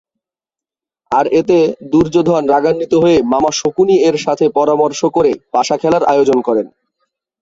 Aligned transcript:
আর 1.11 1.25
এতে 1.39 1.57
দুর্যোধন 1.91 2.43
রাগান্বিত 2.49 2.93
হয়ে 3.03 3.17
মামা 3.31 3.51
শকুনি-এর 3.53 4.15
সাথে 4.17 4.45
পরামর্শ 4.57 4.99
করে 5.15 5.31
পাশা 5.51 5.75
খেলার 5.77 6.03
আয়োজন 6.03 6.39
করেন। 6.41 6.67